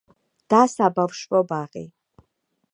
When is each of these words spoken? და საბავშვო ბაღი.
და 0.53 0.61
საბავშვო 0.71 1.43
ბაღი. 1.53 1.87